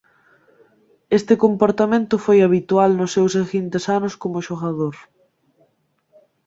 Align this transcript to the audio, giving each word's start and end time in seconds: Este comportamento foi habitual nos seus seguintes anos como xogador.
Este 1.17 1.33
comportamento 1.43 2.15
foi 2.25 2.37
habitual 2.45 2.91
nos 2.99 3.13
seus 3.15 3.31
seguintes 3.39 3.83
anos 3.97 4.13
como 4.21 4.45
xogador. 4.47 4.95